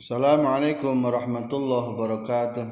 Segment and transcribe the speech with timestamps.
[0.00, 2.64] Assalamualaikum warahmatullahi wabarakatuh.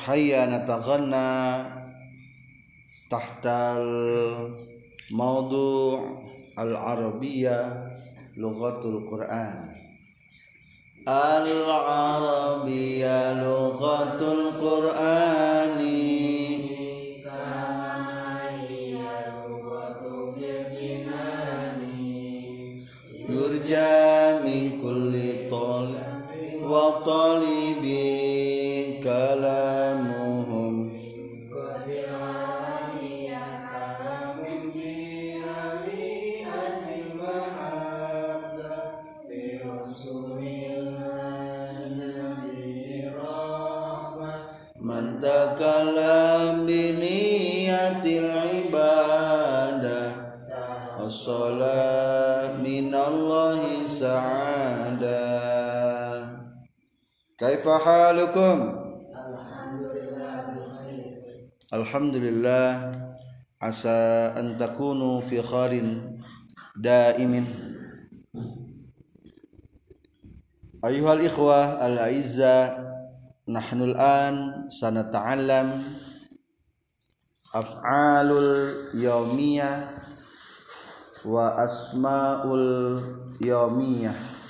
[0.00, 1.60] Hayya nataghanna
[3.12, 5.44] tahta al-mawdu'
[6.56, 7.92] al-arabiyyah
[8.40, 9.76] lughatul Quran.
[11.04, 12.64] Al-arabiyyah
[13.44, 16.11] lughatul Qur'ani
[27.06, 27.38] wa
[57.42, 58.70] Kaifa halukum?
[61.74, 62.94] Alhamdulillah
[63.58, 66.22] Asa an takunu fi kharin
[66.78, 67.42] daimin
[70.86, 72.78] Ayuhal ikhwah al-aizza
[73.50, 75.82] Nahnu al-an sanata'allam
[77.50, 79.90] Af'alul yawmiyah
[81.26, 83.02] wa asmaul
[83.42, 84.41] yawmiyah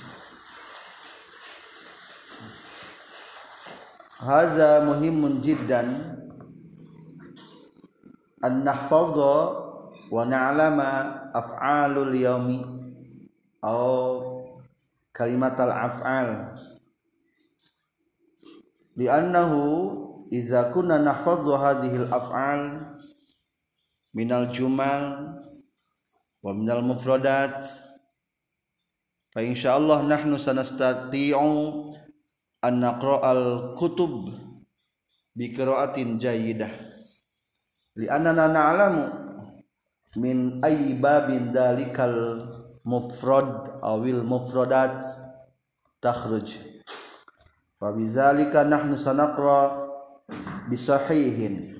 [4.23, 5.91] Haza muhimun jiddan.
[8.39, 9.35] An nahfadha
[10.07, 12.63] wa na'lama af'alul yaumi
[13.63, 14.43] atau
[15.15, 16.55] kalimat al-af'al
[18.99, 19.59] li'annahu
[20.27, 22.91] iza kunna nahfadhu hadhihi al-af'al
[24.11, 25.35] minal jumal
[26.43, 27.63] wa minal mufradat.
[29.31, 31.92] Fa insyaallah nahnu sanastati'u
[32.63, 34.31] an naqra'al kutub
[35.35, 36.71] bi qira'atin jayyidah.
[37.99, 39.03] Li annana na'lamu
[40.15, 42.47] min ayyi babin dalikal
[42.87, 45.03] mufrad awil mufradat
[45.99, 46.57] takhruj.
[47.83, 49.83] Wa bidzalika nahnu sanaqra
[50.71, 51.75] bi sahihin.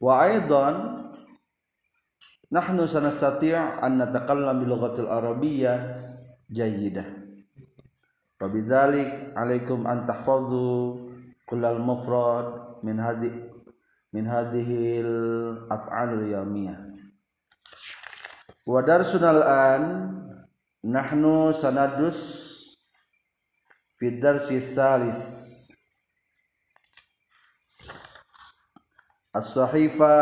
[0.00, 1.06] Wa aidan
[2.48, 3.52] nahnu sanastati'
[3.84, 6.08] an natakallam bil lughatil arabiyyah
[6.48, 7.19] jayyidah
[8.40, 10.96] wa bidzalik alaikum an tahfazu
[11.44, 13.28] kullal mufrad min hadi
[14.16, 15.14] min hadhihi al
[15.68, 16.80] af'alul yawmiyah.
[18.64, 19.82] Wa darsunal an
[20.80, 22.18] nahnu sanadus
[24.00, 25.20] fi darsi tsalis
[29.36, 30.16] as-sahifa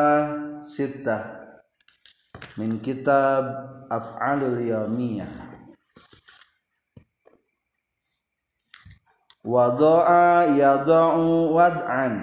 [0.67, 1.55] sittah
[2.59, 3.47] min kitab
[3.87, 5.48] af'alul yawmiyah
[9.49, 12.15] wada'a yada'u wad'an.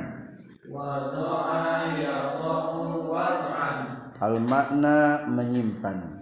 [0.69, 3.77] Wada'a yada'u wad'an
[4.21, 6.21] al makna menyimpan.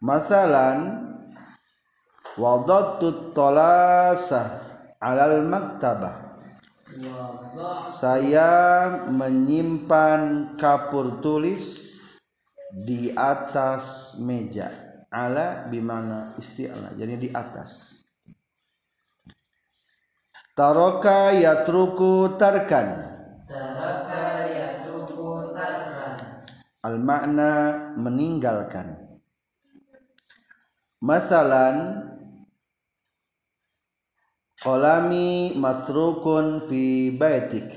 [0.00, 1.08] Masalan
[2.36, 4.60] wadatu tolasah
[5.00, 6.24] alal maktabah.
[7.92, 11.96] Saya menyimpan kapur tulis
[12.72, 14.72] di atas meja.
[15.08, 17.95] Ala bimana isti'ala jadi di atas
[20.56, 23.04] taroka yatruku tarkan.
[23.44, 26.16] Taraka yatruku tarkan.
[26.80, 27.52] Al makna
[28.00, 29.20] meninggalkan.
[31.04, 32.08] Masalan
[34.64, 37.68] kolami masrukun fi baitik.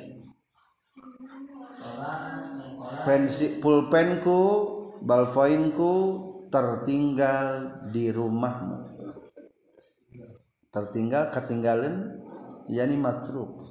[3.03, 4.39] Pensi pulpenku
[5.03, 5.94] balfoinku
[6.47, 8.88] tertinggal di rumahmu.
[10.72, 12.28] Tertinggal ketinggalan
[12.69, 13.66] yani matruk.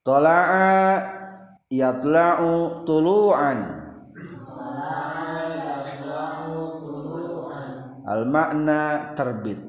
[0.00, 1.04] Tola'a
[1.68, 3.60] yatla'u tulu'an.
[8.08, 9.60] Al makna terbit.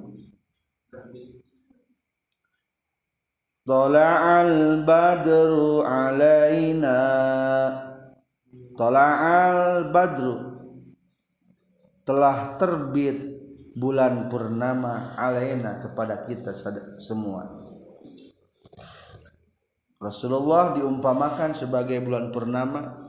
[3.67, 6.97] Tola'al badru alaina.
[8.79, 10.39] Tola'al badru
[12.07, 13.38] Telah terbit
[13.75, 16.55] bulan purnama alaina kepada kita
[17.01, 17.45] semua.
[19.99, 23.03] Rasulullah diumpamakan sebagai bulan purnama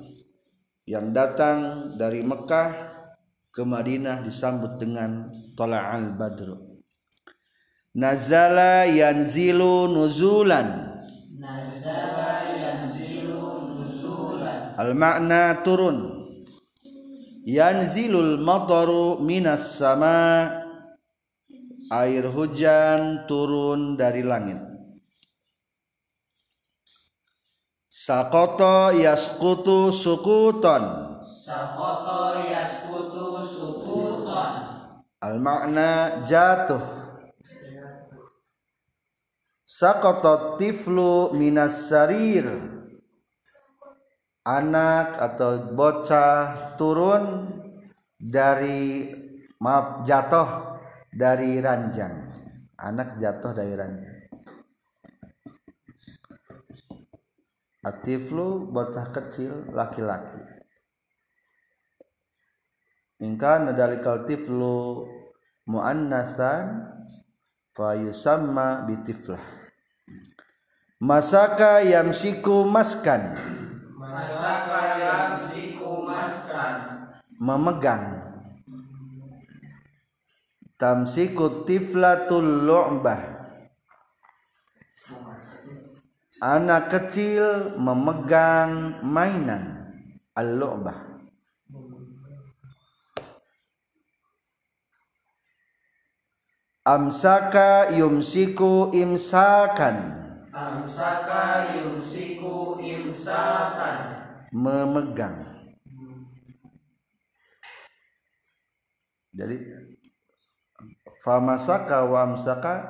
[0.84, 2.68] yang datang dari Mekah
[3.54, 6.70] ke Madinah disambut dengan Tola'al badru
[7.94, 10.98] nazala yanzilu nuzulan.
[11.38, 14.78] Nazala yanzilu nuzulan.
[14.78, 16.19] Al makna turun
[17.44, 20.48] yanzilul mataru minas sama.
[21.90, 24.62] Air hujan turun dari langit.
[27.90, 31.18] Sakoto yaskutu sukuton.
[31.26, 34.52] Sakoto yaskutu sukuton.
[35.18, 36.78] Al makna jatuh.
[39.66, 42.69] Sakoto tiflu minas sarir
[44.44, 47.48] anak atau bocah turun
[48.16, 49.12] dari
[49.60, 50.80] maaf jatuh
[51.12, 52.28] dari ranjang.
[52.80, 54.16] Anak jatuh dari ranjang.
[57.80, 60.40] Atiflu bocah kecil laki-laki.
[63.20, 65.04] Ingka nadalikal tiflu
[65.68, 66.88] muannasan
[67.76, 69.40] fa yusamma bitiflah.
[71.00, 73.36] Masaka yamsiku maskan
[77.40, 78.36] memegang.
[80.76, 83.40] Tamsiku tiflatul lu'bah.
[86.40, 89.92] Anak kecil memegang mainan
[90.36, 91.08] al-lu'bah.
[96.80, 100.16] Amsaka yumsiku imsakan.
[100.48, 104.00] Amsaka yumsiku imsakan.
[104.48, 105.49] Memegang
[109.40, 109.56] jadi
[111.24, 112.84] famasaka wa amsaka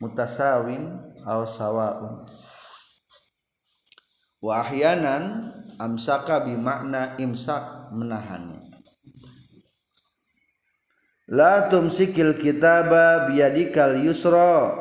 [0.00, 0.96] mutasawin
[1.28, 2.24] aw sawaun.
[4.40, 8.72] Wa ahyanan amsaka bi makna imsak menahannya
[11.30, 14.74] la tumsikil kitaba biyadikal yusra.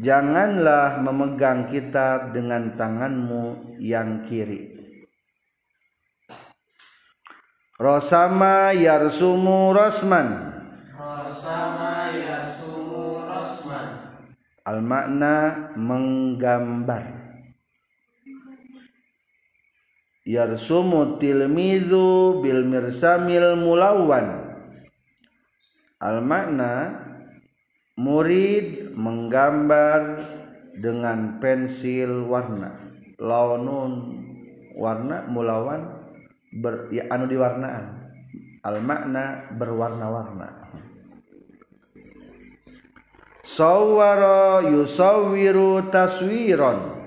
[0.00, 4.79] Janganlah memegang kitab dengan tanganmu yang kiri
[7.80, 10.52] Rosama yarsumu rosman.
[11.00, 14.20] Rasama yasumu rosman.
[14.68, 17.08] Al makna menggambar.
[20.28, 24.60] Yarsumu tilmizu bil mirsamil mulawan
[26.04, 27.00] Al makna
[27.96, 30.20] murid menggambar
[30.76, 32.76] dengan pensil warna.
[33.16, 34.20] Launun
[34.76, 35.99] warna mulawan
[36.50, 38.10] ber, ya, anu diwarnaan.
[38.60, 40.68] Al makna berwarna-warna.
[43.40, 47.02] Sawwara yusawwiru taswiron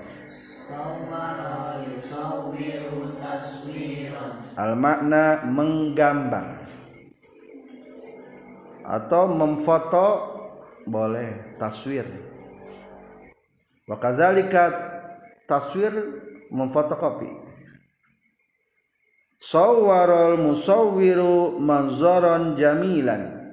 [0.66, 4.42] Sawara yusawiru taswiran.
[4.58, 6.66] Al makna menggambar
[8.84, 10.08] atau memfoto
[10.84, 12.04] boleh taswir.
[13.88, 14.68] Wa kadzalika
[15.48, 15.92] taswir
[16.52, 17.43] memfotokopi
[19.44, 23.44] sawwarul musawwiru manzaran jamilan.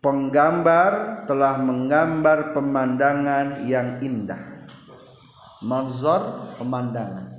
[0.00, 4.64] Penggambar telah menggambar pemandangan yang indah.
[5.60, 7.36] Manzar pemandangan.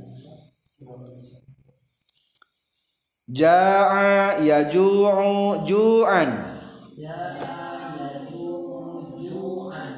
[3.25, 6.29] Ja'a yaju'u ju'an.
[6.93, 7.57] Ja'a
[7.97, 9.93] yaju'u ju'an.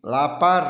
[0.00, 0.64] Lapar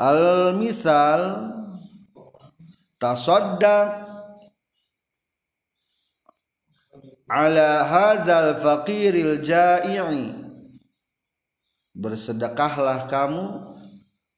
[0.00, 1.52] al misal
[2.96, 4.08] tasaddaq
[7.28, 10.48] ala hadzal faqiril ja'i'i.
[11.92, 13.76] Bersedekahlah kamu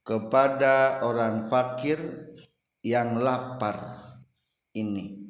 [0.02, 2.00] kepada orang fakir
[2.82, 3.78] yang lapar
[4.74, 5.22] ini.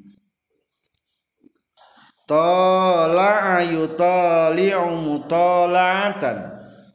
[2.25, 6.39] Tala'a yutali'u mutala'atan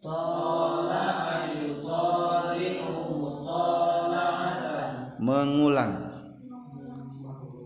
[0.01, 0.76] Tala'a
[5.27, 6.15] mengulang.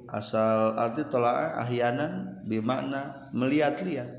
[0.09, 4.09] Asal arti tola'a ahyanan bimakna melihat-lihat.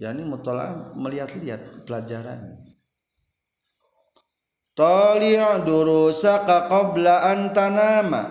[0.00, 2.64] Yani mutola'a melihat-lihat pelajaran.
[4.72, 8.24] Tali'u durusaka qabla an tanama.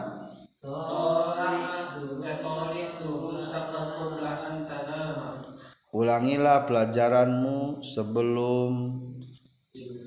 [5.90, 9.02] Ulangilah pelajaranmu sebelum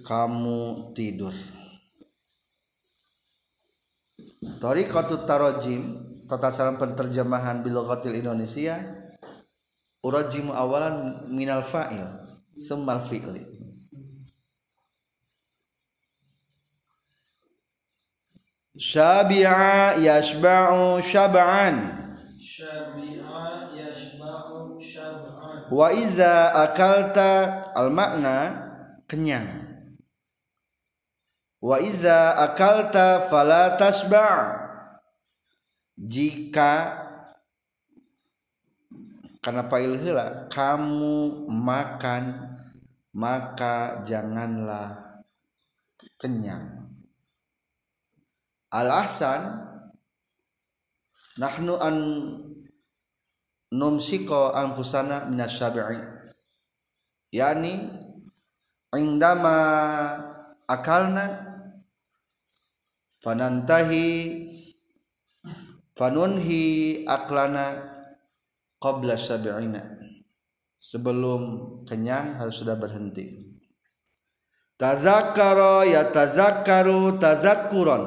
[0.02, 1.34] kamu tidur
[4.42, 8.74] Tariqatut tarojim Tata cara penterjemahan Biloghatil Indonesia
[10.02, 12.22] Urajimu awalan minal fa'il
[12.58, 13.40] Summal fi'li.
[18.76, 21.76] Syabi'a yashba'u syab'an.
[22.36, 25.68] Syabi'a yashba'u syab'an.
[25.72, 28.36] Wa iza akalta al makna
[29.08, 29.71] kenyang
[31.62, 34.58] wa iza akalta fala tasba'
[35.94, 36.98] jika
[39.38, 42.54] karena pail heula kamu makan
[43.12, 45.22] maka janganlah
[46.16, 46.88] kenyang.
[48.72, 49.42] Al ahsan
[51.36, 51.96] nahnu an
[53.68, 56.00] numsiko anfusana minasyabi'i
[57.36, 57.92] yani
[58.96, 59.56] indama
[60.64, 61.51] akalna
[63.22, 64.10] fanantahi
[65.94, 66.62] fanunhi
[67.06, 67.94] aklana
[68.82, 70.02] qabla sabi'ina
[70.82, 71.42] sebelum
[71.86, 73.54] kenyang harus sudah berhenti.
[74.74, 78.02] Tazakkara ya tazakkaru tazakkuran.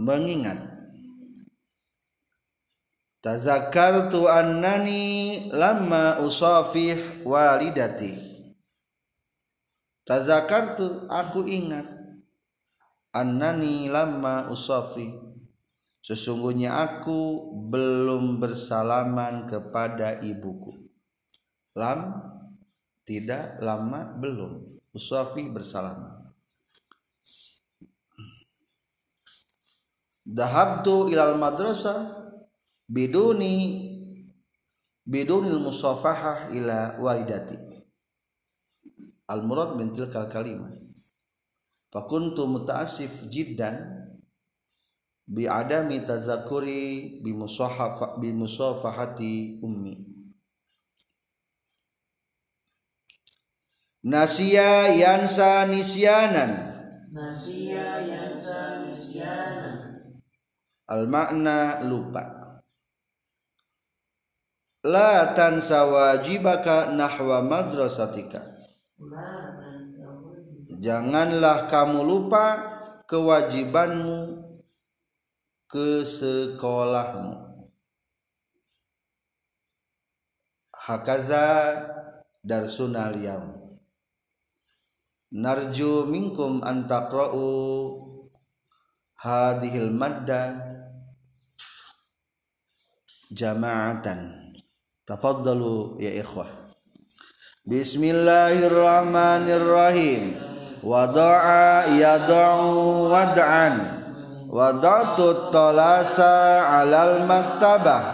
[0.00, 0.56] Mengingat
[3.20, 8.23] tazakkartu annani lamma usafih walidati
[10.04, 11.88] tazakkartu aku ingat.
[13.14, 15.14] Annani lamma usafih
[16.02, 20.74] sesungguhnya aku belum bersalaman kepada ibuku.
[21.78, 22.20] Lam
[23.06, 24.78] tidak lama belum.
[24.94, 26.24] Usafi bersalaman
[30.24, 32.32] dahabtu ilal madrasah
[32.88, 33.84] biduni
[35.04, 37.60] bidunil musafahah ila walidati
[39.28, 40.84] al murad min tilkal kalimah
[41.94, 43.78] fakuntu muta'assif jiddan
[45.24, 50.12] bi adami tazakuri bi musahafa bi musafahati ummi.
[54.04, 56.52] Nasiya yansa nisyanan.
[57.08, 59.72] Nasiya yansa nisyana
[60.90, 62.42] al makna lupa.
[64.84, 68.53] La tansa wajibaka nahwa madrasatika
[70.84, 72.46] janganlah kamu lupa
[73.08, 74.44] kewajibanmu
[75.64, 77.64] ke sekolahmu.
[80.84, 81.48] Hakaza
[82.44, 83.80] darsunal yaum.
[85.34, 87.48] Narju minkum an taqra'u
[89.16, 90.52] hadhil madda
[93.32, 94.52] jama'atan.
[95.08, 96.63] Tafaddalu ya ikhwah
[97.64, 100.36] Bismillahirrahmanirrahim.
[100.84, 104.04] Wada'a yad'u wad'an.
[104.52, 108.13] Wada'tu talasa 'alal maktabah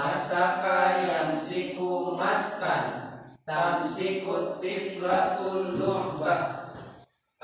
[0.00, 3.12] Masaka yamsiku maskan
[3.44, 6.72] Tamsiku tiflatul luhbah.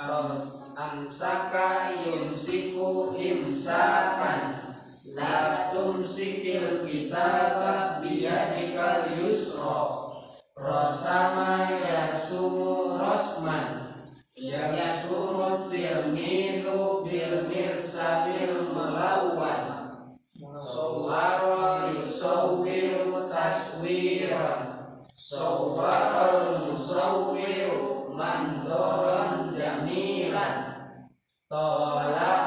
[0.00, 4.72] Ams- Amsaka yumsiku imsakan
[5.12, 10.08] La tumsikil kitaba biyadikal yusra.
[10.56, 14.00] Rosama yasumu rosman
[14.32, 19.75] Yasumu tilmidu bil mirsabil melawwan
[20.48, 24.62] Sawara yusawwiru taswiran.
[25.16, 30.54] Sawara musawwiru mandoran jamilan
[31.50, 32.45] Tola'a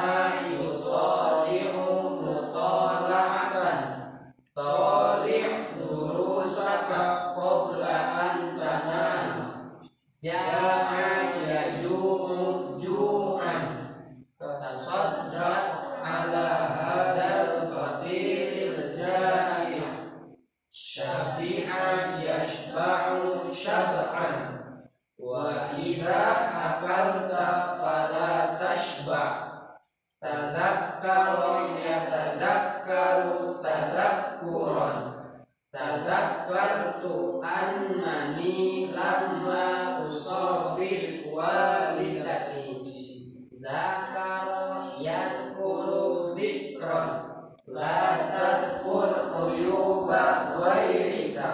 [46.99, 47.19] dhikran
[47.67, 48.01] La
[48.33, 51.47] tadkur uyuba ghairika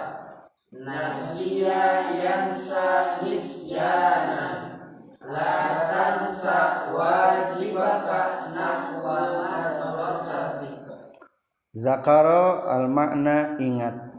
[0.72, 4.42] Nasiya yansa nisyana
[5.20, 5.54] La
[5.90, 10.94] tansa wajibaka nahwa madrasatika
[11.74, 14.16] zakara al makna ingat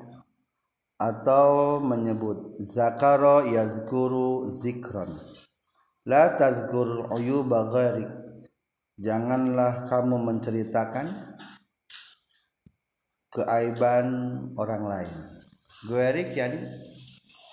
[0.99, 2.57] atau menyebut.
[2.59, 5.17] Zakaro yazkuru zikron
[6.05, 8.26] la tazkur uyuba gharik
[8.97, 11.05] janganlah kamu menceritakan
[13.29, 14.07] keaiban
[14.57, 15.17] orang lain.
[15.85, 16.57] Gharik yani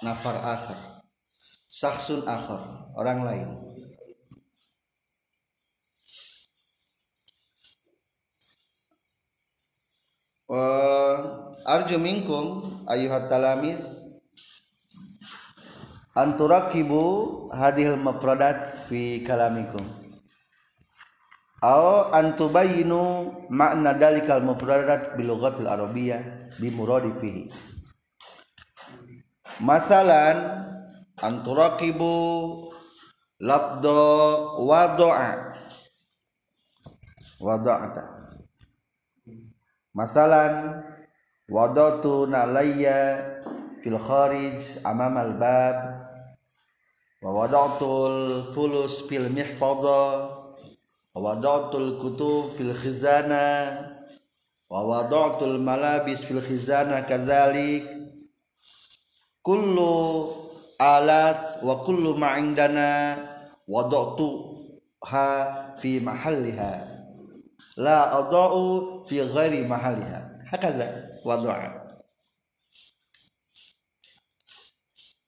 [0.00, 1.04] nafar akhar
[1.68, 3.48] saksun akhar orang lain.
[11.64, 13.80] Arju minkum ayuhat talamiz.
[16.14, 20.03] Anturakibu hadhil mafradat fi kalamikum
[21.64, 27.44] aw antubayinu makna dalikal mufradat bil lughatil arabiyyah bi muradi fihi
[29.64, 30.36] masalan
[31.24, 32.12] anturakibu
[33.40, 34.00] labdo
[34.66, 35.52] wadoa.
[37.44, 38.04] Wado'ata.
[39.94, 40.80] Masalan
[41.50, 43.20] wadatu nalayya
[43.84, 45.76] fil kharij amam al bab.
[47.20, 50.33] Wa wadatul fulus fil mihfadha wa
[51.14, 53.70] wadatul kutub fil khizana
[54.66, 57.86] wa wadatul malabis fil khizana kadzalik
[59.46, 60.34] kullu
[60.82, 63.14] alat wa kullu ma indana
[63.70, 64.58] wadatu
[65.06, 65.28] ha
[65.78, 66.82] fi mahalliha
[67.78, 71.70] la adau fi ghairi mahaliha hakaza wadu'a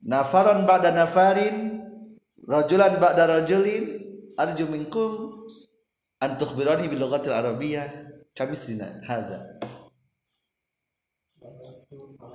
[0.02, 1.78] nafaran ba'da nafarin
[2.46, 3.84] rajulan ba'da rajulin
[4.38, 5.34] arju minkum
[6.24, 7.88] an tukhbirani bil lughatil arabiyyah
[8.32, 9.56] kamisina hadza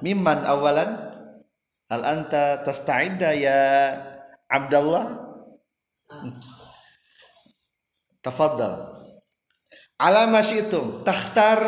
[0.01, 0.89] mimman awalan
[1.89, 3.59] hal anta tasta'idda ya
[4.51, 5.05] Abdullah
[8.21, 9.01] tafaddal
[10.01, 11.59] ala masyitum takhtar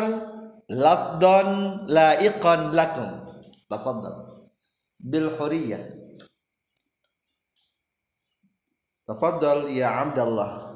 [0.70, 3.10] lafdon laiqan lakum
[3.70, 4.42] tafaddal
[4.98, 5.82] bil huriyah
[9.06, 10.73] tafaddal ya Abdullah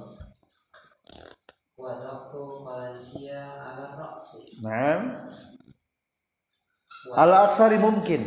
[2.98, 5.30] Malaysia ala roksi Naam.
[7.14, 8.22] Al aksari mungkin.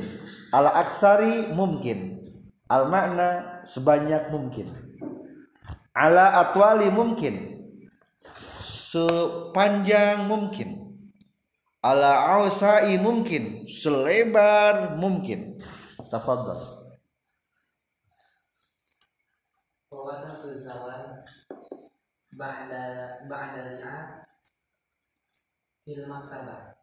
[0.50, 2.24] Al aksari mungkin.
[2.72, 4.72] Al makna sebanyak mungkin.
[5.92, 7.62] Ala atwali mungkin.
[8.66, 10.98] Sepanjang mungkin.
[11.84, 13.68] Ala ausai mungkin.
[13.68, 15.60] Selebar mungkin.
[16.10, 16.82] Tafadhal
[22.42, 22.82] ba'da
[23.30, 24.26] ba'da li'at
[25.86, 26.74] fil maktabah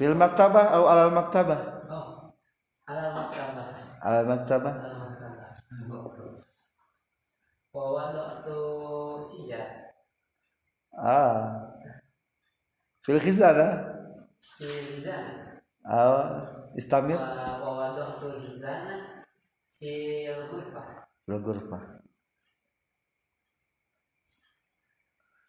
[0.00, 1.60] Fil maktabah atau alal maktabah
[1.92, 2.32] oh
[2.88, 3.68] ala maktabah
[4.00, 5.48] Alal maktabah ala maktabah
[7.70, 8.60] wa wadaktu
[9.20, 9.68] sijat
[10.90, 11.70] Ah.
[13.00, 13.68] Fil khizana
[14.40, 16.44] fil hizana Ah
[16.76, 17.16] Istamir?
[17.16, 18.40] Wa wa wadaktu
[19.80, 20.88] fil ghurfah
[21.24, 21.82] Fil ghurfah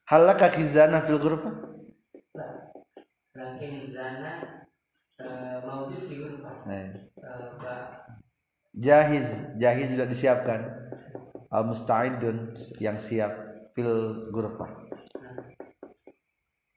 [0.08, 1.56] Hal laka khizana fil ghurfah
[3.36, 4.32] lakin hizana
[5.20, 6.88] eh, maujud di ghurfah Eh.
[7.20, 7.84] Eh,
[8.76, 9.56] jahiz.
[9.60, 10.62] Jahiz juga disiapkan.
[11.52, 13.36] Al musta'idun yang siap
[13.76, 14.72] fil ghurfah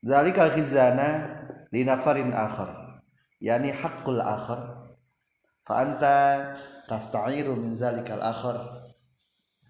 [0.04, 1.08] zalikal khizana
[1.72, 3.00] li nafarin akhar.
[3.40, 4.83] Yani haqqul akhar
[5.64, 6.16] fa anta
[6.88, 8.84] tasta'iru min zalikal akhar.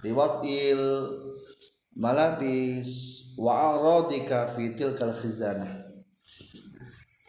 [0.05, 1.09] Liwatil
[1.97, 2.91] malabis
[3.39, 5.89] wa aradika fi tilkal khizanah.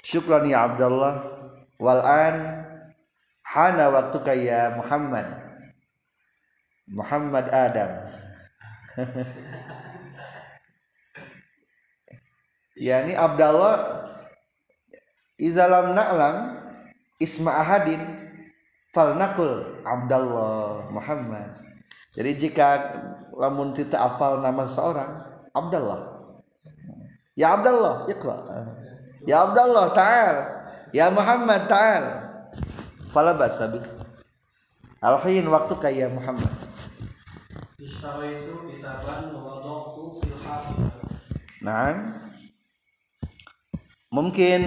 [0.03, 1.33] Syukran ya Abdullah.
[1.79, 2.35] Wal an
[3.45, 5.27] hana waktuka ya Muhammad.
[6.89, 7.91] Muhammad Adam.
[12.75, 14.03] Yani Abdullah
[15.39, 16.35] izalam na'lam
[17.23, 18.03] isma ahadin
[18.95, 21.51] falnaqul Abdullah Muhammad.
[22.15, 22.95] Jadi jika
[23.35, 25.19] lamun kita apal nama seorang
[25.51, 26.15] Abdullah
[27.35, 28.39] ya Abdullah iqra.
[29.27, 30.35] Ya Abdullah ta'al.
[30.95, 32.03] Ya Muhammad ta'al.
[33.11, 33.83] Fala basa bi.
[35.03, 36.49] Alhin waktu kaya Muhammad.
[37.75, 39.29] Ishtaraitu kitaban
[40.23, 40.87] fil.
[41.65, 42.21] Nah,
[44.13, 44.61] mungkin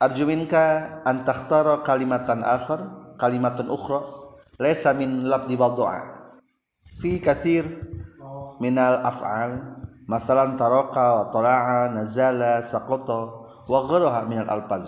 [0.00, 4.02] arjuminka an takhtara kalimatan akhar kalimatun ukhra
[4.58, 6.02] laysa min labdi doa
[6.98, 7.62] fi kathir
[8.58, 9.78] minal af'al
[10.10, 14.86] masalan taraka wa tala'a nazala saqata wa gharaha minal alfaz.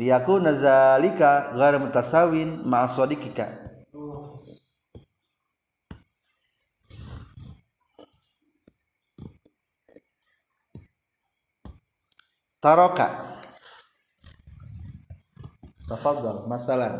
[0.00, 3.68] Liyakuna dzalika ghairu mutasawin ma'a sadiqika.
[12.60, 13.29] Taroka
[15.90, 16.94] tafadhal masalan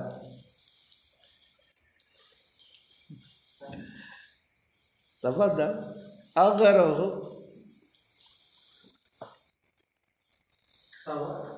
[5.22, 5.74] tafadhal
[6.34, 7.06] agharahu.
[11.00, 11.48] Sawah.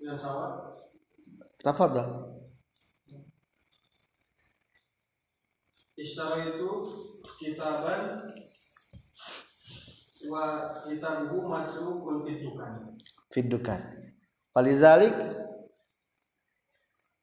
[0.00, 0.80] Dengan sawah,
[1.60, 2.24] tafadhal.
[6.00, 6.70] Ishtara itu
[7.36, 8.32] kitaban
[10.24, 10.44] wa
[10.84, 12.72] kitabuhu matsrukun fitukan.
[13.30, 13.80] fidukan
[14.50, 15.14] Falizalik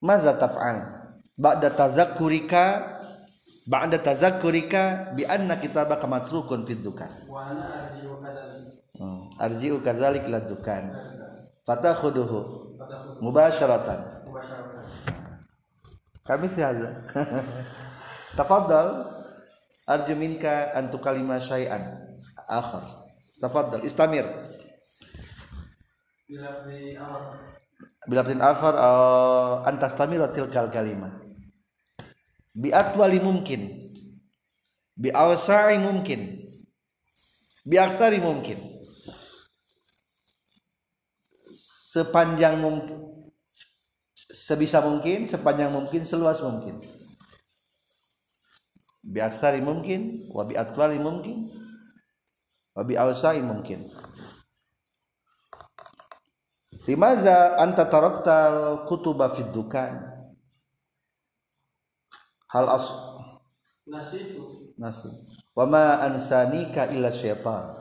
[0.02, 0.78] Maza taf'al
[1.38, 2.96] Ba'da tazakkurika
[3.68, 8.63] Ba'da tazakkurika Bi anna kitabaka matrukun fidukan Wa ana arjiu kadalik.
[8.96, 9.22] hmm.
[9.38, 10.84] Arji'u kazalik ladukan
[11.68, 12.40] Fatakhuduhu
[13.20, 14.00] Mubasharatan
[14.32, 14.86] masyarakat.
[16.24, 16.90] Kami sihaza
[18.38, 19.10] Tafadhal
[19.88, 21.82] Arju minka antu kalima syai'an
[22.48, 22.84] Akhar
[23.42, 24.24] Tafadhal Istamir
[26.28, 27.40] Bila di awal
[28.08, 31.12] Bilafdin akhar uh, antastamira tilkal kalimah.
[32.56, 33.68] Bi atwali mungkin
[34.98, 36.48] bi awsa'i mungkin
[37.68, 38.58] bi aktsari mungkin
[41.92, 43.28] sepanjang mungkin
[44.32, 46.82] sebisa mungkin sepanjang mungkin seluas mungkin.
[49.04, 51.52] Bi aktsari mungkin wa bi atwali mungkin
[52.72, 53.84] wa bi awsa'i mungkin
[56.88, 60.08] Limaza anta taraktal kutuba fid dukan?
[62.47, 62.88] Hal as
[63.84, 65.12] nasi itu nasi.
[65.52, 67.76] Wa ma ansanika illa syaitan.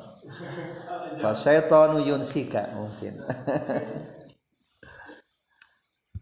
[1.22, 3.22] Fa syaitanu yunsika mungkin.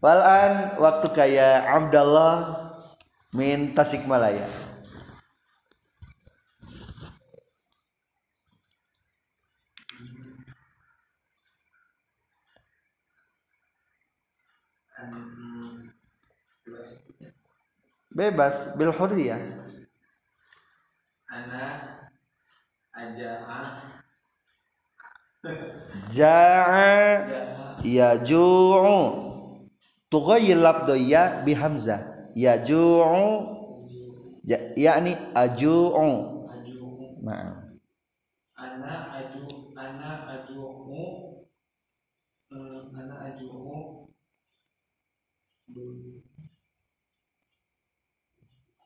[0.05, 2.69] Walan waktu kaya Abdallah
[3.33, 4.45] min Tasikmalaya.
[18.15, 19.41] Bebas bil hurriyah.
[21.27, 22.07] anak
[22.95, 23.59] aja'a
[26.15, 26.95] Ja'a
[27.83, 28.97] yaju'u.
[30.09, 32.31] Tughayyir labdu ya bi hamzah.
[32.33, 33.53] Yaju'u.
[34.47, 36.49] Ya, yakni aju'u.
[36.49, 37.19] Aju'u.
[37.21, 37.65] Naam.
[38.55, 39.54] ana aju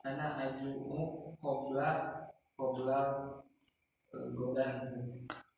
[0.07, 1.89] ana aju'u qabla
[2.55, 2.99] qabla
[4.15, 4.75] eh, godan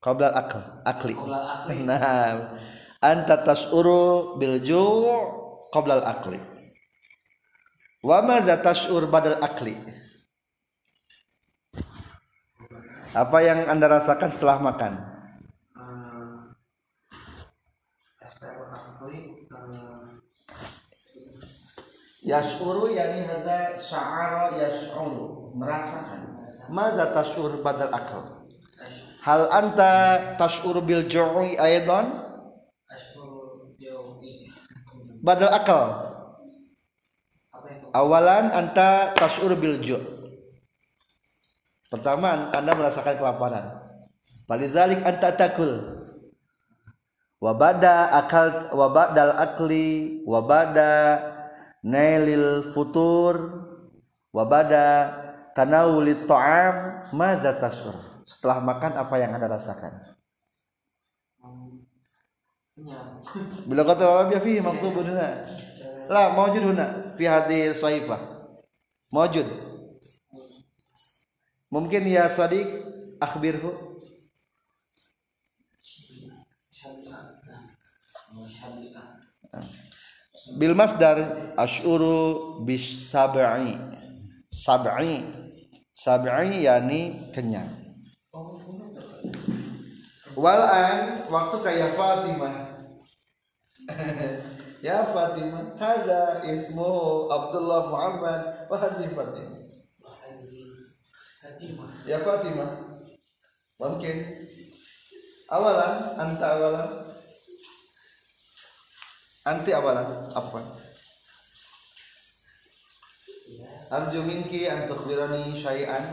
[0.01, 1.13] qabla al akl akli
[1.89, 2.37] Naam.
[3.01, 6.37] Anta tas'uru bil ju' qabla al akli.
[8.01, 9.77] Wa ma za tash'ur badal akli?
[13.13, 14.93] Apa yang Anda rasakan setelah makan?
[15.77, 16.37] eh,
[18.25, 20.01] asal akli eh,
[22.31, 26.47] Yash'uru yani hadza sya'ara yash'uru, merasakan.
[26.71, 28.23] Maza tash'ur badal akal?
[29.27, 29.91] Hal anta
[30.39, 32.07] tash'ur bil ju'i aidan
[35.19, 35.87] badal akal?
[37.91, 39.99] Awalan anta tash'ur bil ju'.
[41.91, 43.67] Pertama Anda merasakan kelaparan.
[44.47, 45.99] Falizalik anta takul.
[47.43, 51.19] Wa bada akal wa badal akli wa bada
[51.81, 53.65] nailil futur
[54.31, 55.17] wa bada
[55.57, 57.97] tanawulit ta'am maza tash'ur.
[58.23, 59.91] Setelah makan apa yang Anda rasakan?
[63.67, 65.45] Bila kata Arabia fihi maktubun huna.
[66.07, 68.19] La mawjud huna fi hadhihi saifah.
[69.11, 69.45] Mawjud.
[71.71, 72.67] Mungkin ya Sadiq
[73.19, 73.90] akhbirhu.
[80.59, 81.17] Bil masdar
[81.55, 83.75] ashuru bis sab'i.
[84.51, 85.23] Sab'i.
[85.91, 87.69] Sab'i yani kenyang.
[90.35, 92.55] Walan waktu kayak Fatimah.
[94.87, 99.61] ya Fatimah, hadza ismu Abdullah Muhammad wa hadhihi Fatimah.
[102.07, 102.71] Ya Fatimah.
[103.81, 104.17] Mungkin
[105.51, 107.10] awalan anta awalan
[109.45, 110.65] anti awalan afwan.
[113.91, 116.05] Arju minki an tukhbirani syai'an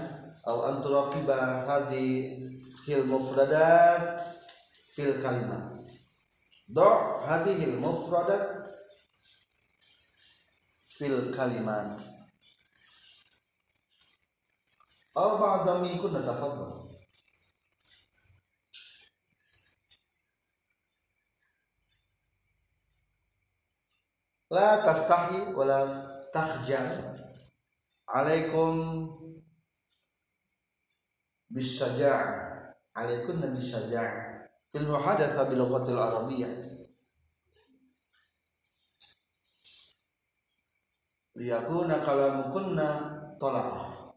[0.48, 4.18] aw an turaqiba hadhihi al mufradat
[4.96, 5.78] fil kalimat.
[6.66, 6.88] Do
[7.28, 8.66] hadhihi al mufradat
[10.98, 12.00] fil kalimat.
[15.14, 16.24] Aw ba'da min kunna
[24.48, 26.88] la tastahi wala takhjal
[28.08, 29.04] alaikum
[31.52, 36.52] bisaja'ah alaikum bisaja'ah fil muhadatsa bil lughatil arabiyyah.
[41.38, 42.88] Liyakuna kalamukunna
[43.38, 44.10] talaqah.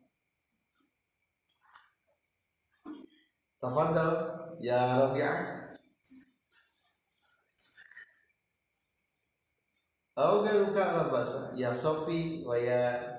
[3.62, 4.14] Tafadhal
[4.58, 5.61] ya Rabi'ah
[10.19, 13.17] أو غيرك لا بأس يا صوفي ويا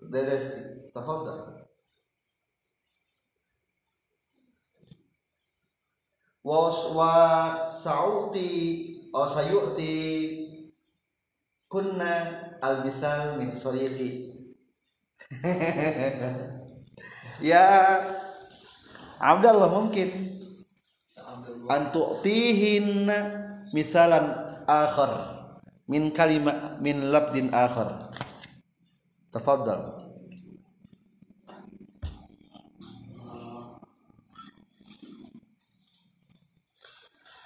[0.00, 1.64] درستي تفضل
[6.98, 8.50] وسعوتي
[9.14, 9.98] أو سيؤتي
[11.68, 14.28] كنا المثال من صديقي
[17.40, 17.64] يا
[19.20, 20.08] عبد الله ممكن
[21.70, 23.08] أن تؤتيهن
[23.74, 25.43] مثالا akhar.
[25.87, 28.11] Min kalimat min labdin akhar.
[29.31, 30.03] Tafadhal.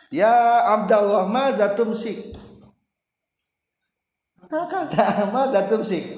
[0.07, 2.35] Ya Abdullah maza tumsik?
[4.47, 6.15] Kata maza tumsik?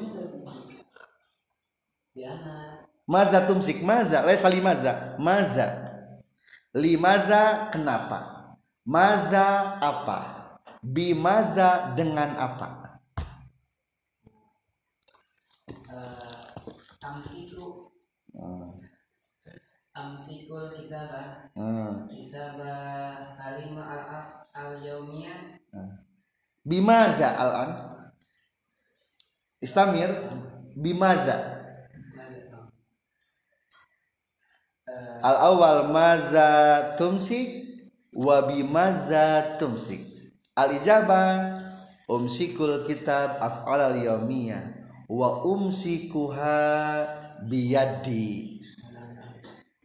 [3.10, 4.22] Maza tumsik maza.
[4.22, 5.18] Lai sali maza.
[5.18, 5.90] Maza.
[6.78, 8.54] Limaza kenapa?
[8.86, 10.39] Maza apa?
[10.80, 13.00] Bimaza dengan apa?
[15.90, 16.46] Eh,
[17.04, 17.90] amsiku
[20.00, 22.08] amsikul kitabah Hmm.
[22.08, 24.02] kitabah kalimah al
[24.56, 25.60] al yaumiyah
[26.70, 27.72] Bimaza al-an.
[29.58, 30.12] Istamir.
[30.78, 31.58] Bimaza.
[35.20, 36.50] Al awal maza
[36.94, 37.66] tumsik
[38.14, 40.09] wa bimaza tumsik.
[40.60, 41.64] Al ijabah
[42.12, 44.76] umsikul kitab af'al al yawmiyah
[45.08, 46.60] wa umsikuha
[47.48, 48.60] biyadi.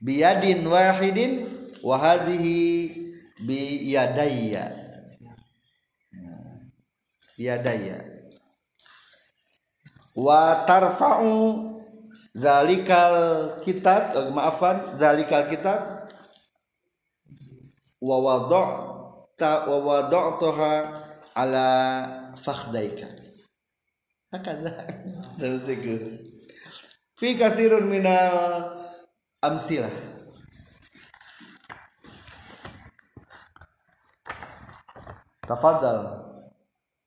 [0.02, 1.46] Biyadin wahidin
[1.86, 2.90] wa hadhihi
[3.46, 4.66] biyadayya.
[7.38, 7.98] Biyadayya.
[10.18, 11.34] Wa tarfa'u
[12.34, 16.10] zalikal kitab eh, maafan zalikal kitab.
[18.02, 18.18] Wa
[19.34, 20.72] wada'ta wa wada'taha
[21.34, 21.66] ala
[22.38, 23.10] fakhdaika
[24.30, 24.70] hakadha
[25.42, 26.22] tamsiku
[27.18, 28.78] fi katsirun minal
[29.42, 29.90] amsilah
[35.50, 36.24] tafadhal.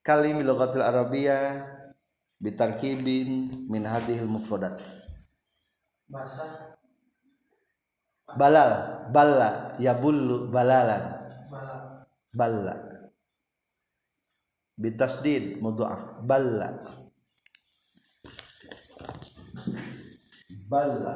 [0.04, 1.68] Kalimi lughatil arabiyyah
[2.40, 4.80] bitarkibin min hadhil mufradat.
[6.08, 6.80] Basah.
[8.40, 9.04] Balal.
[9.12, 9.76] Balla.
[9.84, 11.17] Yabullu balalan.
[11.17, 11.17] balak
[12.38, 12.76] balla.
[14.78, 16.78] Bitasdid mudhaf balla.
[20.70, 21.16] Balla.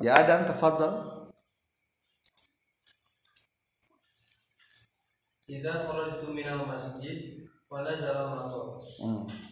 [0.00, 0.94] Ya adam tafadhal.
[5.50, 9.50] Idza kharajtu minal masjid wa nazala matar hmm.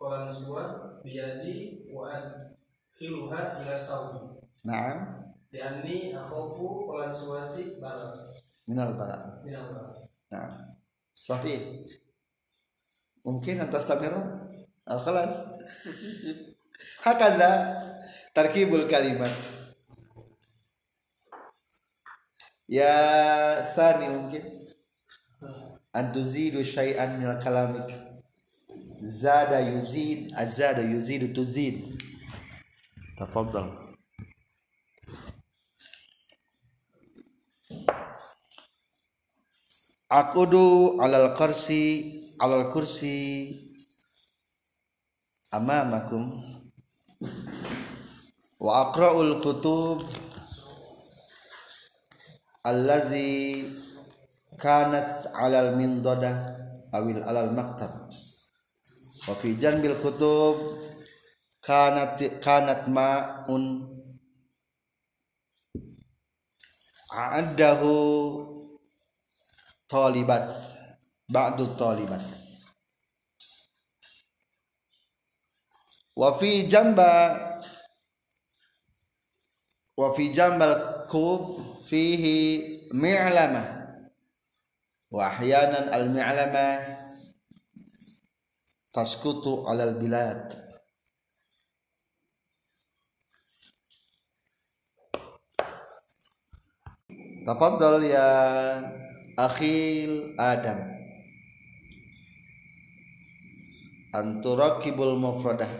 [0.00, 0.64] Wa ana amsi qalan suwa
[1.04, 5.28] biyadi wa adkhiluha ila sawi na'am.
[5.52, 8.32] Lianni akhafu qalan suwati balak
[8.64, 10.72] minal bala minal balak na'am.
[11.12, 11.84] Sahih.
[13.20, 14.16] Mungkin atas tamir?
[14.88, 15.44] Al khalas.
[17.04, 17.76] Hakadha
[18.32, 19.28] tarkibul kalimat.
[22.64, 22.96] Ya
[23.68, 24.64] sani mungkin.
[25.92, 28.09] An tuzidu syai'an min kalamik
[29.00, 32.00] zada yuzid azada yuzidu tuzid.
[33.18, 33.96] Tafadhal.
[40.10, 43.56] Akudu alal kursi alal kursi
[45.52, 46.44] amamakum.
[48.60, 50.04] Wa aqra'ul kutub
[52.60, 53.64] allazi
[54.60, 56.60] kanat alal mindadah
[56.92, 58.10] awil alal maktab
[59.28, 60.56] wa fi janbil kutub
[61.60, 63.84] kanat kanat ma'un
[67.12, 67.92] a'addahu
[69.90, 70.48] talibat
[71.28, 72.24] ba'du talibat
[76.16, 77.12] wa fi jamba
[80.00, 82.38] wa fi jambal kub fihi
[82.96, 83.62] mi'lama
[85.12, 86.99] wa ahyanan al mi'lama
[88.90, 90.50] taskutu alal bilad.
[97.46, 98.28] Tafadhal ya
[99.38, 101.00] akhil Adam.
[104.10, 105.70] Anturakibul mufradah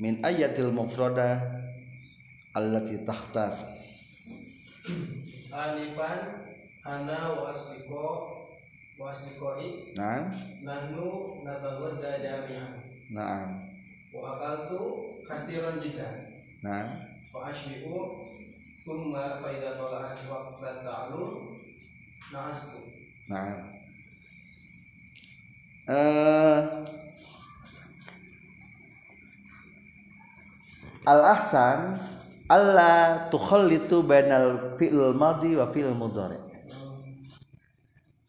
[0.00, 1.38] Min ayatil mufradah
[2.56, 3.52] Allati takhtar.
[5.52, 6.20] Alifan
[6.84, 7.52] Ana wa
[9.00, 10.30] wa aslikoi Naam.
[10.62, 11.06] nahnu
[11.44, 12.70] natawadda jami'an
[13.12, 13.48] Naam.
[14.12, 14.80] wa akaltu
[15.28, 16.14] kathiran jiddan
[16.62, 16.88] Naam.
[17.32, 17.96] wa ashbi'u
[18.84, 21.32] thumma fa idza tala'at waqtan ta'lum
[22.32, 22.78] na'astu
[23.30, 23.58] Naam.
[25.88, 26.60] Eh
[31.02, 31.98] Al ahsan
[32.46, 36.38] alla tukhallitu bainal fi'l madhi wa fi'l mudhari.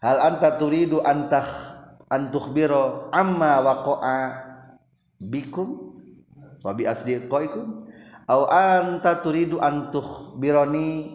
[0.03, 1.47] Hal anta turidu antah
[2.11, 4.19] an tukhbira amma waqa'a
[5.23, 5.95] bikum
[6.59, 7.87] wa bi asdiqaikum?
[8.27, 11.07] Aw anta turidu an tukhbirani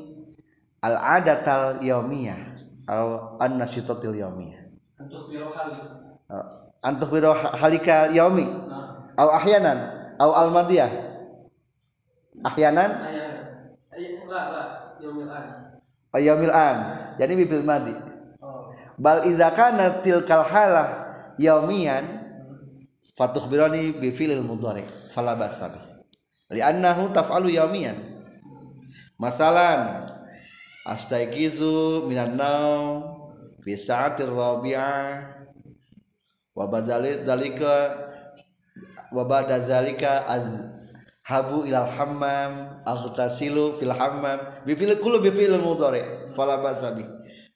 [0.81, 2.40] al adatal yaumiyah.
[2.88, 4.64] Aw an nasyitatil yaumiyah
[4.98, 5.77] untuk biro kali
[6.81, 8.48] an tukhbira halika yaumi?
[8.48, 9.12] Nah.
[9.20, 9.79] Aw ahyanan?
[10.16, 10.90] Aw al madiyah
[12.48, 12.90] ahyanan.
[13.92, 14.64] Ayah la la
[15.03, 15.46] yaumil an.
[16.16, 16.77] Yaumil an.
[17.20, 18.07] Jadi bil madi
[18.98, 21.08] bal idza kana tilkal halah
[21.38, 22.04] yaumiyan
[23.14, 24.82] fatukhbirani bi fi'lil mudhari
[25.14, 25.78] fala basa bi.
[26.58, 27.96] Li'annahu taf'alu yaumiyan.
[29.18, 30.11] Masalan
[30.87, 33.04] astaiqizu minan naum
[33.62, 35.38] fi sa'atir rabi'ah
[36.54, 37.74] wa dalika
[39.12, 39.24] wa
[39.58, 45.20] zalika azhabu ilal hammam aghtasilu fil hammam bi fi'l kullu
[45.61, 47.04] mudhari fala basa bi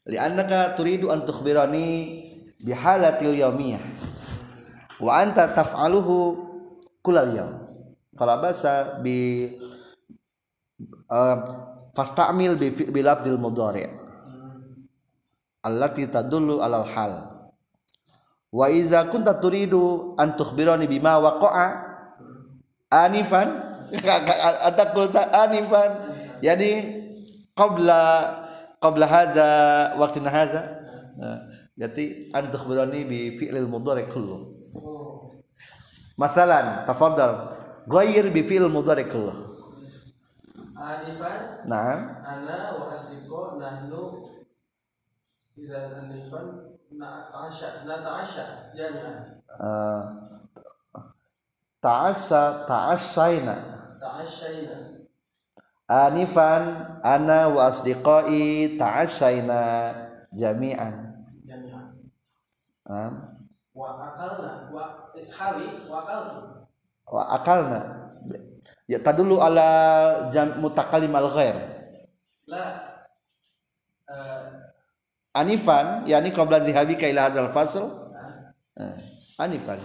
[0.06, 1.86] li'annaka turidu an tukhbirani
[2.62, 3.82] bi halatil yaumiyah
[5.02, 6.38] wa anta taf'aluhu
[7.02, 7.54] kullal yaum
[8.14, 9.50] fala basa bi
[11.10, 11.36] uh,
[11.92, 13.84] fastamil bi fi- bi lafdil mudhari.
[15.62, 17.12] Allati tadullu alal hal.
[18.50, 21.66] Wa idza kunta turidu an tukhbirani bima waqa'a
[22.90, 23.48] anifan
[24.66, 26.18] anta qulta anifan.
[26.42, 26.70] Yani
[27.54, 28.02] qabla
[28.82, 29.48] qabla hadza
[29.96, 30.62] waqtina hadza.
[31.16, 31.38] Nah,
[31.78, 34.58] jadi an tukhbirani bi fi'lil mudhari kullu.
[36.18, 37.54] Masalan tafadhal
[37.86, 39.32] ghayyir bi fi'lil mudhari kullu.
[40.82, 41.62] Anifan?
[41.70, 44.26] Nah ana wa asliko nahnu
[45.54, 49.16] idza anifan na ta'asha na ta'asha jami'an
[49.62, 50.02] uh,
[51.78, 53.54] ta'assa ta'assaina
[54.02, 54.91] ta'ashaina
[55.92, 56.62] anifan
[57.04, 59.60] ana wa asdiqai ta'assaina
[60.32, 61.12] jami'an.
[61.44, 63.12] Jami'an.
[63.72, 66.40] Wa akalna wa hali wa akaltu.
[67.08, 67.80] Wa akalna.
[68.86, 69.68] Ya tadulu ala
[70.30, 71.56] jam mutakallim al ghair
[72.46, 72.64] la
[74.10, 74.44] eh,
[75.32, 77.84] anifan yani qabla zihabika ila hadzal fasl.
[78.12, 78.30] Nah,
[78.72, 78.96] Eh,
[79.36, 79.76] anifan.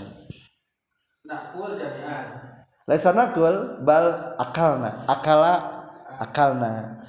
[1.27, 2.39] Nakul jami'an.
[2.87, 5.03] Laisa nakul bal akalna.
[5.11, 5.76] Akala
[6.17, 7.01] akalna.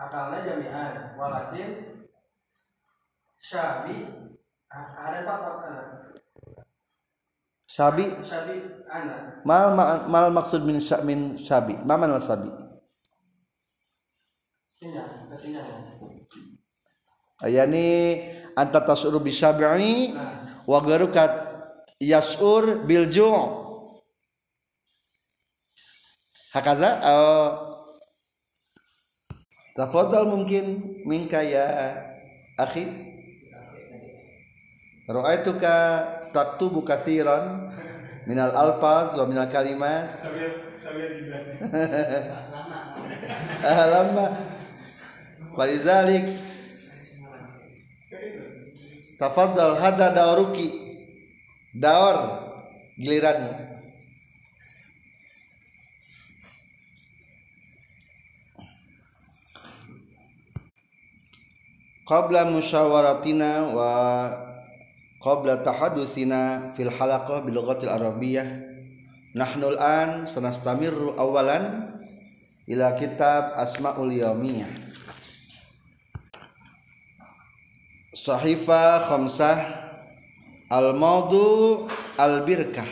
[0.00, 1.70] Akalnya jami'an walakin
[3.44, 4.08] syabi
[4.72, 5.82] ada apa kana
[7.68, 8.56] sabi syabi
[8.88, 9.44] ana.
[9.44, 12.48] Mal mal, mal maksud min sya, min sabi ma man sabi
[14.80, 15.68] kenyang kenyang
[17.44, 18.24] yani
[18.56, 20.48] anta tasuru bi sabi'i nah.
[20.64, 21.28] wa garukat
[22.00, 23.36] yasur bil ju'
[26.56, 26.90] hakaza?
[27.04, 27.73] Oh
[29.74, 31.66] tafadhal mungkin minka ya
[32.54, 32.86] akhi.
[35.04, 35.76] Ra'aituka
[36.32, 37.68] taktubu katsiran
[38.24, 40.16] minal alfaz wa minal kalimat.
[43.60, 44.26] Lama lama.
[45.58, 46.24] Walizalik.
[49.20, 50.74] Tafadhal hada dawaruki
[51.74, 52.42] dawar
[52.98, 53.73] giliranmu
[62.04, 63.90] qabla musyawaratina wa
[65.20, 68.44] qabla tahadusina fil halaqah bil lughatil arabiyyah
[69.32, 71.96] nahnu al-an sanastamirru awalan
[72.68, 74.68] ila kitab asmaul yaumiyah
[78.12, 79.56] sahifa khamsah
[80.72, 81.84] al maudu
[82.16, 82.88] al birkah.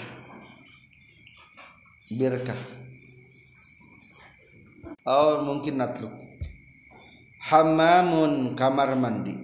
[2.12, 2.82] Birkah
[5.02, 6.21] atau mungkin natruk
[7.42, 9.34] hamamun kamar mandi.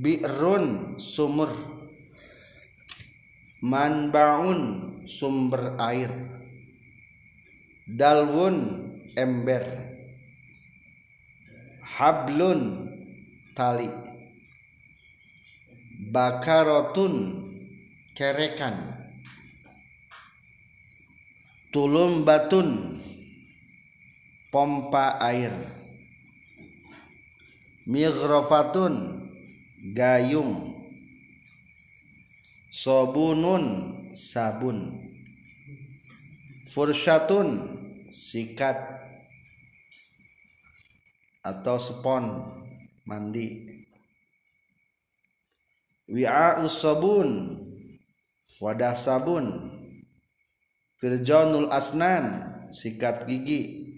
[0.00, 1.52] Bi'run sumur.
[3.60, 4.60] Manbaun
[5.04, 6.08] sumber air.
[7.84, 8.56] Dalwun
[9.12, 9.64] ember.
[11.84, 12.88] Hablun
[13.52, 13.92] tali.
[16.08, 17.44] Bakarotun
[18.16, 18.96] kerekan.
[21.68, 22.98] Tulum batun
[24.50, 25.79] pompa air
[27.90, 29.26] mighrafatun
[29.90, 30.78] gayung.
[32.70, 33.64] Sobunun
[34.14, 34.94] sabun.
[36.70, 37.66] Fursyatun
[38.14, 38.78] sikat.
[41.42, 42.46] Atau spon
[43.10, 43.66] mandi.
[46.06, 47.58] Wi'a'us sabun
[48.62, 49.74] wadah sabun.
[51.02, 53.90] Firjonul asnan sikat gigi.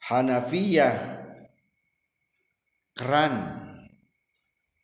[0.00, 1.19] Hanafiyah
[3.00, 3.34] keran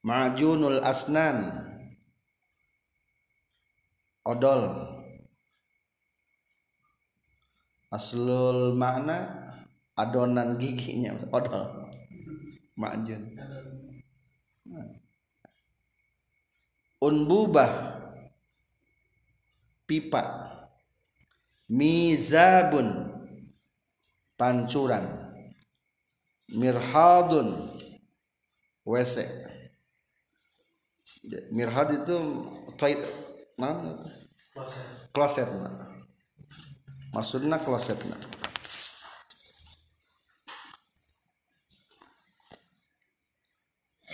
[0.00, 1.68] majunul asnan.
[4.24, 4.64] Odol.
[7.92, 9.30] Aslul makna
[9.94, 11.92] adonan giginya odol.
[12.80, 13.36] Majun.
[17.04, 17.70] Unbubah.
[19.86, 20.24] Pipa.
[21.68, 23.12] Mizabun.
[24.34, 25.04] Pancuran.
[26.50, 27.76] Mirhadun
[28.86, 29.26] WC
[31.50, 32.16] mirhad itu
[32.78, 33.10] toilet
[33.58, 33.98] mana
[35.10, 35.48] kloset.
[37.10, 37.98] Maksudnya kloset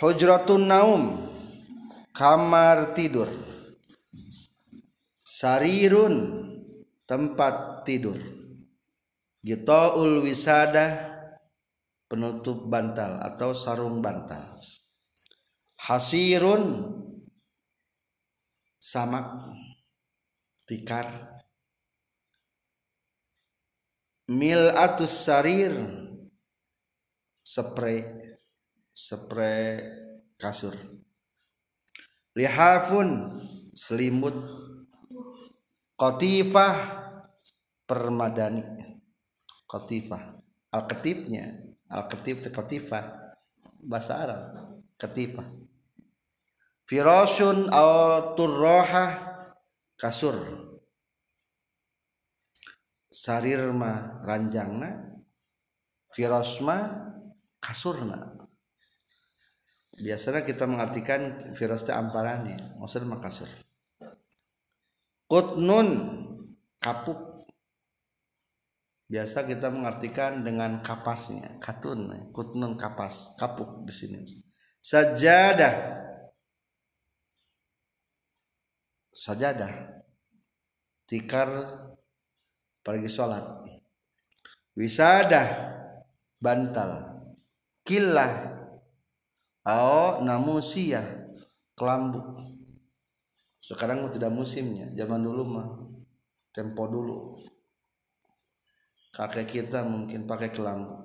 [0.02, 1.02] hujratun naum.
[2.10, 3.30] Kamar tidur.
[5.22, 6.50] Sarirun.
[7.06, 8.18] Tempat tidur.
[9.42, 11.11] Gitaul wisada
[12.12, 14.52] penutup bantal atau sarung bantal.
[15.80, 16.92] Hasirun
[18.76, 19.48] samak
[20.68, 21.08] tikar.
[24.28, 25.72] Mil atus sarir
[27.40, 28.04] spray
[28.92, 29.80] spray
[30.36, 30.76] kasur.
[32.36, 33.40] Lihafun
[33.72, 34.36] selimut.
[35.96, 36.76] Kotifah
[37.88, 39.00] permadani.
[39.64, 40.36] Kotifah
[40.76, 43.36] al ketipnya al ketip itu kotifah
[43.84, 44.40] bahasa Arab.
[44.96, 45.62] Ketifah
[46.92, 49.06] firosun au turroha
[49.96, 50.36] kasur.
[53.08, 55.16] Sarir mah ranjangna
[56.12, 57.12] firos mah
[57.64, 58.36] kasurna.
[59.96, 63.48] Biasanya kita mengartikan teh amparannya maksudnya mah kasur.
[65.28, 65.88] Kutnun
[66.76, 67.31] kapuk
[69.12, 74.24] biasa kita mengartikan dengan kapasnya katun kutnun kapas kapuk di sini.
[74.80, 76.00] Sajadah.
[79.12, 80.00] Sajadah.
[81.04, 81.48] Tikar
[82.80, 83.68] pergi sholat.
[84.80, 85.48] Wisadah.
[86.40, 87.20] Bantal.
[87.84, 88.32] Kilah.
[89.68, 91.04] Au namusia
[91.76, 92.18] kelambu
[93.60, 94.88] sekarang tidak musimnya.
[94.96, 95.68] Zaman dulu mah.
[96.52, 97.38] Tempo dulu
[99.12, 101.04] kakek kita mungkin pakai kelambu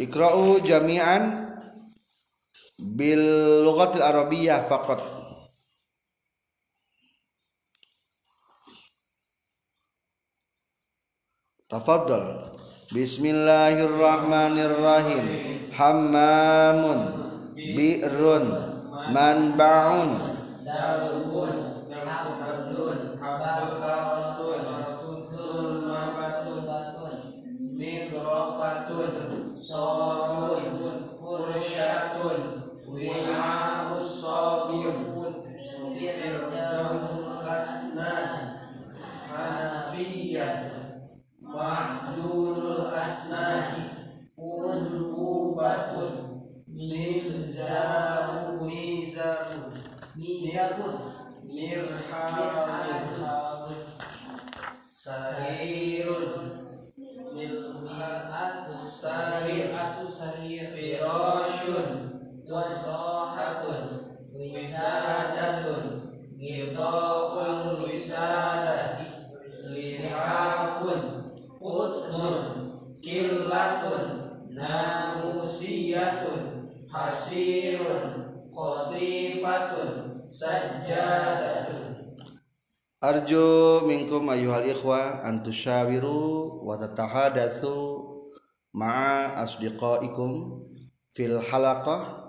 [0.00, 1.52] ikra'u jami'an
[2.80, 3.20] bil
[3.68, 5.04] lughatil arabiyyah faqat.
[11.70, 12.50] Tafadhal.
[12.90, 15.22] Bismillahirrahmanirrahim.
[15.70, 16.98] Hammamun
[17.54, 18.50] Bi'run
[19.14, 20.10] Manba'un.
[20.66, 21.69] Dalbun
[83.00, 87.72] Arju minkum ayuhal ikhwa an tusyawiru wa tatahadatsu
[88.76, 90.60] ma'a asdiqaikum
[91.08, 92.19] fil halaqah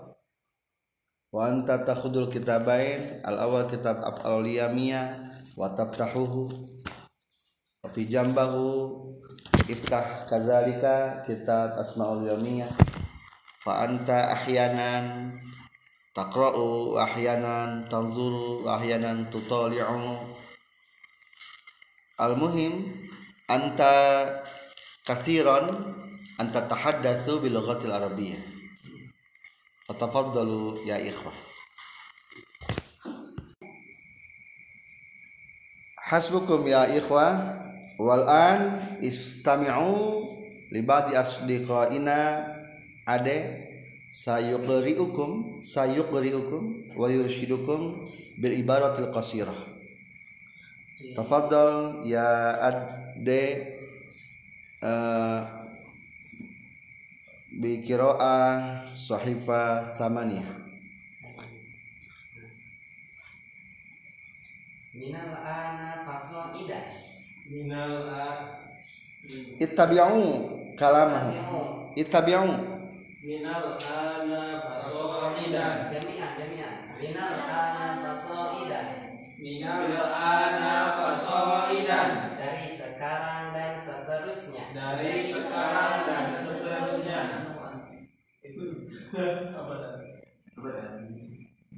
[1.31, 5.15] wa anta takhudul kitabain al awal kitab af'al yamiyah
[5.55, 6.51] wa taftahuhu
[7.79, 8.99] wa fi jambahu
[9.71, 12.67] iftah kadzalika kitab asmaul yawmiyah
[13.63, 15.31] fa anta ahyanan
[16.11, 20.35] taqra'u ahyanan tanzuru ahyanan tutali'u.
[22.19, 22.91] Al muhim
[23.47, 24.27] anta
[25.07, 25.95] kathiran
[26.35, 28.50] anta tahaddatsu bil lughatil arabiyyah
[29.91, 31.35] fatafaddalu ya ikhwah.
[35.99, 37.59] Hasbukum ya ikhwah.
[37.99, 38.59] Wal an
[39.03, 40.23] istami'u
[40.71, 42.47] li ba'di asdiqaina.
[43.03, 43.67] Ade
[44.15, 48.07] sayuqri'ukum sayuqri'ukum wa yurshidukum
[48.39, 49.55] bil ibaratil qasirah.
[51.19, 53.43] Tafaddal ya ade
[54.79, 55.60] uh,
[57.51, 60.47] bi qiraah sahifa thamaniyah.
[64.95, 66.87] Minal ana fasoida.
[67.51, 68.23] Minal a
[69.59, 70.23] ittabi'u
[70.79, 71.31] kalamahu
[71.99, 72.51] ittabi'u.
[73.23, 76.75] Minal ana fasoidan jami'an jami'an.
[76.95, 78.79] Minal ana fasoida.
[79.39, 80.10] Minal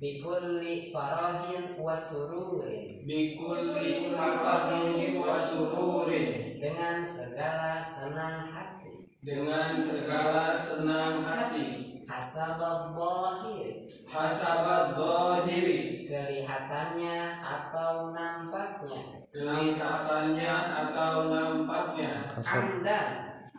[0.03, 3.07] bikulli farahin wa sururin.
[3.07, 6.59] Bikulli mafahin wa sururin.
[6.61, 9.09] Dengan segala senang hati.
[9.23, 12.03] Dengan segala senang hati.
[12.03, 19.23] Hasabab zahir hasabat dhahiri kelihatannya atau nampaknya.
[19.34, 22.11] Kelihatannya atau nampaknya.
[22.38, 23.07] Amdan.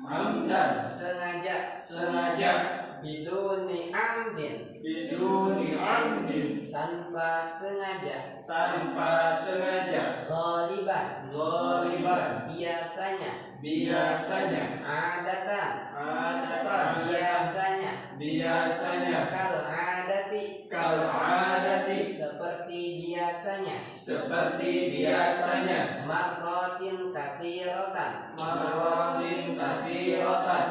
[0.05, 0.71] Amdan.
[0.87, 1.75] Sengaja.
[1.75, 4.81] Sengaja biduni amdin.
[4.81, 6.73] Biduni amdin.
[6.73, 8.43] Tanpa sengaja.
[8.49, 10.25] Tanpa sengaja.
[10.25, 13.61] Goliban Goliban biasanya.
[13.61, 14.85] Biasanya.
[14.85, 15.73] Adatan.
[15.93, 16.93] Adatan.
[17.09, 17.93] Biasanya.
[18.17, 19.19] Biasanya.
[19.33, 20.69] Kal adati.
[20.69, 22.05] Kal adati.
[22.09, 23.93] Seperti biasanya.
[23.97, 26.05] Seperti biasanya.
[26.05, 30.67] Marrotin kathiratan marwatin kasiratan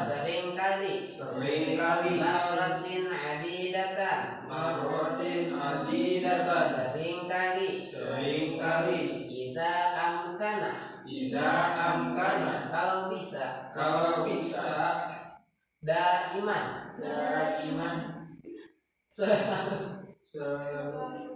[0.64, 4.20] sering kali sering kali marrotin adidatan.
[4.48, 6.64] Marwatin adidatan.
[6.64, 11.04] Seringkali sering kali kita amkana.
[11.04, 12.72] Tidak amkana.
[12.72, 13.68] Kalau bisa.
[13.76, 14.72] Kalau bisa.
[15.84, 16.96] Daiman.
[16.96, 17.96] Daiman.
[19.04, 20.00] Selalu
[20.34, 21.30] selalu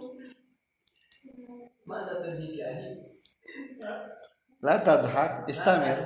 [1.87, 2.99] mana tadi kali
[4.61, 5.97] la tadhak istamir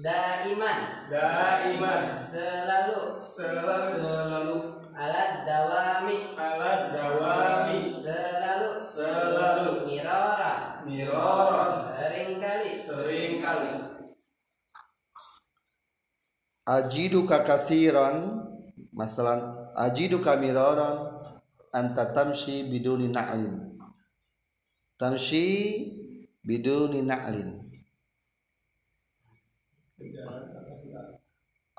[0.00, 1.08] daiman.
[1.08, 2.16] Daiman.
[2.16, 3.20] Selalu.
[3.20, 3.84] Selalu.
[4.00, 4.58] Selalu.
[4.96, 8.76] Alat dawami alat dawami selalu.
[8.76, 9.88] Selalu.
[9.88, 10.84] mirora.
[10.84, 12.72] Miroros sering kali.
[12.76, 13.72] Seringkali.
[16.68, 18.44] Ajiduka kathiran
[18.92, 21.20] masalan ajiduka miraran.
[21.70, 23.78] Anta tamshi biduni na'lin.
[24.98, 25.46] Tamshi
[26.42, 27.69] biduni na'lin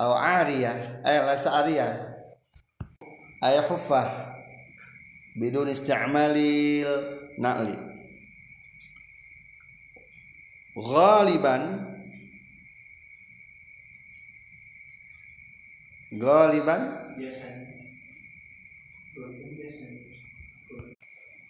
[0.01, 0.11] aw
[0.41, 1.05] ariyah.
[1.05, 1.93] Ay lasa ariyah.
[3.41, 4.33] Ay khuffah.
[5.37, 6.91] Biduni isti'malil
[7.37, 7.77] na'li.
[10.75, 11.63] Ghaliban.
[16.11, 16.81] Ghaliban.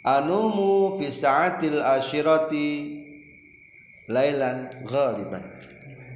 [0.02, 2.70] Anumu fi sa'atil asyirati
[4.10, 5.46] lailan ghaliban.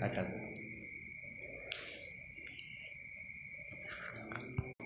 [0.01, 0.45] Akad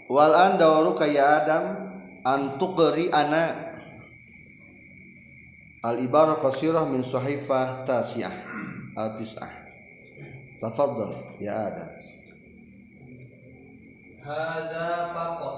[0.09, 1.93] wal an dawaruka ya adam
[2.25, 3.69] an tuqri ana.
[5.79, 8.35] Al ibarah qasirah min sahifah tasi'ah
[8.99, 9.47] al tis'ah.
[10.59, 11.89] Tafaddal ya adam.
[14.19, 15.57] Hada fakot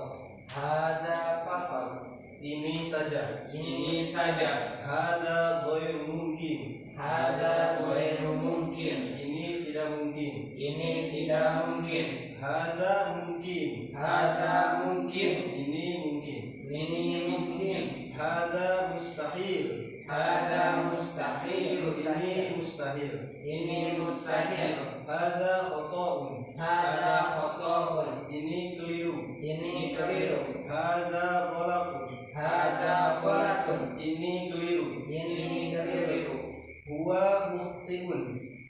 [0.51, 3.47] ada fakor ini saja.
[3.49, 4.81] Ini saja.
[4.85, 6.85] hada ghairu mungkin.
[6.93, 9.01] Ada ghairu mungkin.
[9.01, 10.53] Ini tidak mungkin.
[10.53, 13.93] Ini tidak mungkin hada mungkin.
[13.93, 15.33] Ada mungkin.
[15.53, 16.41] Ini mungkin.
[16.65, 17.83] Ini mungkin.
[18.17, 19.67] Hada mustahil.
[20.09, 21.85] Ada mustahil.
[21.85, 23.13] Ini mustahil.
[23.45, 25.05] Ini mustahil.
[25.05, 28.29] Hada khata'un ada khotoun.
[28.29, 29.33] Ini keliru.
[29.41, 30.41] Ini keliru.
[30.69, 35.03] Hada ghalaqun ada kholatun ini keliru.
[35.09, 36.37] Ini keliru.
[36.85, 38.21] Huwa mukhtiun.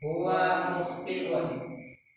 [0.01, 0.41] Huwa
[0.79, 1.70] mukhtiun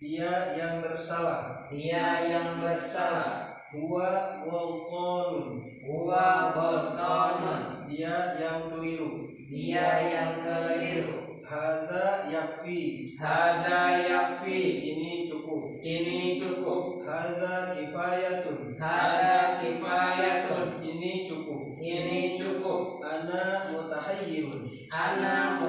[0.05, 1.65] dia yang bersalah.
[1.73, 3.49] Dia yang bersalah.
[3.73, 9.33] Huwa ghaltanun huwa ghaltanun dia yang keliru.
[9.49, 11.41] Dia yang keliru.
[11.41, 13.09] Hada yakfi.
[13.17, 14.61] Hada yakfi.
[14.93, 15.81] Ini cukup.
[15.81, 17.01] Ini cukup.
[17.09, 18.77] Hada kifayatun.
[18.77, 20.85] Hada kifayatun.
[20.85, 21.81] Ini cukup.
[21.81, 23.01] Ini cukup.
[23.01, 24.69] Ana mutahayyirun.
[24.93, 25.64] Ana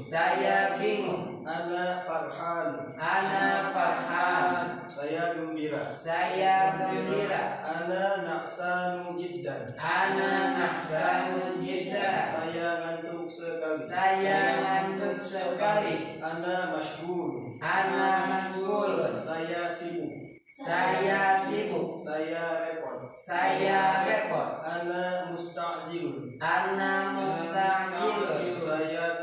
[0.00, 1.44] Saya bingung.
[1.44, 2.96] Ana farhan.
[2.96, 4.80] Ana farhan.
[4.88, 5.92] Saya gembira.
[5.92, 7.60] Saya gembira.
[7.60, 13.76] Ana naksanu jiddan ana naksanun jidda Saya ngantuk sekali.
[13.76, 16.16] Saya ngantuk sekali.
[16.16, 17.60] Ana masyhur.
[17.60, 20.40] Ana masgul Saya sibuk.
[20.48, 21.92] Saya sibuk.
[21.92, 23.04] Saya repot.
[23.04, 24.64] Saya repot.
[24.64, 29.19] Ana musta'jilun ana mustajilun Saya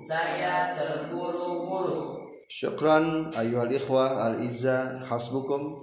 [0.00, 2.24] saya terburu-buru.
[2.48, 5.76] Syukran ayuhal ikhwah al izza hasbukum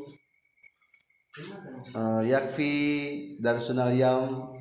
[1.93, 4.51] uh, yakfi darsunal yaum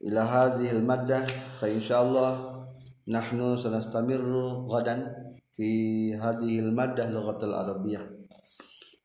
[0.00, 1.22] ila hadhil maddah
[1.60, 2.64] fa insyaallah
[3.04, 5.12] nahnu sanastamirru gadan
[5.52, 8.02] fi hadhil maddah lughatul arabiyyah.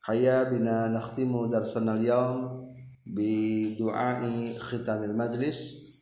[0.08, 2.72] Haya bina nakhtimu darsunal yaum
[3.04, 5.87] bi du'ai khitamil majlis